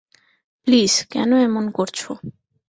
Please, 0.67 0.93
কেন 1.11 1.31
এমন 1.47 1.65
করছো? 1.71 2.09